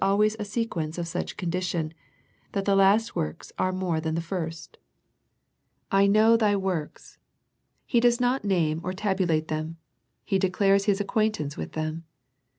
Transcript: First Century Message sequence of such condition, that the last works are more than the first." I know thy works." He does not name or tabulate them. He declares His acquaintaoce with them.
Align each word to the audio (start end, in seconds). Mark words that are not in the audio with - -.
First 0.03 0.31
Century 0.37 0.37
Message 0.41 0.47
sequence 0.49 0.97
of 0.97 1.07
such 1.07 1.37
condition, 1.37 1.93
that 2.53 2.65
the 2.65 2.75
last 2.75 3.15
works 3.15 3.51
are 3.59 3.71
more 3.71 4.01
than 4.01 4.15
the 4.15 4.21
first." 4.21 4.79
I 6.01 6.07
know 6.07 6.35
thy 6.35 6.55
works." 6.55 7.19
He 7.85 7.99
does 7.99 8.19
not 8.19 8.43
name 8.43 8.81
or 8.83 8.93
tabulate 8.93 9.47
them. 9.49 9.77
He 10.25 10.39
declares 10.39 10.85
His 10.85 10.99
acquaintaoce 11.01 11.55
with 11.55 11.73
them. 11.73 12.05